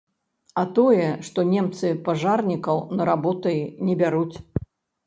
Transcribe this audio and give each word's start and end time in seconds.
А 0.61 0.63
тое, 0.79 1.03
што 1.27 1.45
немцы 1.51 1.91
пажарнікаў 2.09 2.83
на 2.99 3.03
работы 3.13 3.57
не 3.89 3.95
бяруць. 4.03 4.35